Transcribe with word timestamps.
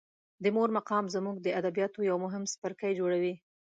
د 0.43 0.45
مور 0.55 0.69
مقام 0.77 1.05
زموږ 1.15 1.35
د 1.41 1.47
ادبیاتو 1.59 1.99
یو 2.09 2.17
مهم 2.25 2.43
څپرکی 2.51 2.91
جوړوي. 2.99 3.33